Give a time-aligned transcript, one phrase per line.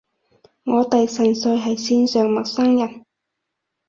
[0.63, 3.05] 我哋純粹係線上陌生人